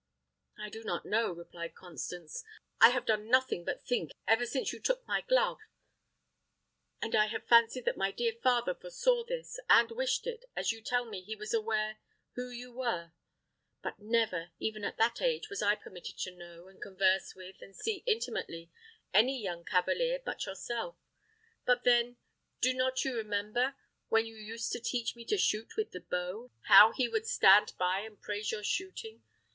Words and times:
"I 0.57 0.69
do 0.69 0.83
not 0.83 1.05
know," 1.05 1.31
replied 1.31 1.75
Constance; 1.75 2.43
"I 2.79 2.89
have 2.89 3.05
done 3.05 3.29
nothing 3.29 3.63
but 3.63 3.85
think 3.85 4.09
ever 4.27 4.47
since 4.47 4.49
ever 4.49 4.51
since 4.51 4.73
you 4.73 4.79
took 4.79 5.05
my 5.07 5.21
glove; 5.21 5.59
and 7.03 7.13
I 7.13 7.27
have 7.27 7.43
fancied 7.45 7.85
that 7.85 7.97
my 7.97 8.09
dear 8.09 8.33
father 8.41 8.73
foresaw 8.73 9.23
this, 9.23 9.59
and 9.69 9.91
wished 9.91 10.25
it, 10.25 10.45
as 10.55 10.71
you 10.71 10.81
tell 10.81 11.05
me 11.05 11.21
he 11.21 11.35
was 11.35 11.53
aware 11.53 11.99
who 12.33 12.49
you 12.49 12.73
were; 12.73 13.11
for 13.83 13.93
never, 13.99 14.49
even 14.57 14.83
at 14.83 14.97
that 14.97 15.21
age, 15.21 15.49
was 15.51 15.61
I 15.61 15.75
permitted 15.75 16.17
to 16.17 16.31
know, 16.35 16.67
and 16.67 16.81
converse 16.81 17.35
with, 17.35 17.61
and 17.61 17.75
see 17.75 18.01
intimately, 18.07 18.71
any 19.13 19.39
young 19.39 19.63
cavalier 19.63 20.19
but 20.25 20.47
yourself. 20.47 20.95
And 21.67 21.79
then, 21.83 22.17
do 22.59 22.73
not 22.73 23.05
you 23.05 23.15
remember, 23.15 23.75
when 24.09 24.25
you 24.25 24.33
used 24.35 24.71
to 24.71 24.79
teach 24.79 25.15
me 25.15 25.25
to 25.25 25.37
shoot 25.37 25.77
with 25.77 25.91
the 25.91 26.01
bow, 26.01 26.49
how 26.63 26.91
he 26.91 27.07
would 27.07 27.27
stand 27.27 27.73
by 27.77 27.99
and 27.99 28.19
praise 28.19 28.51
your 28.51 28.63
shooting? 28.63 29.21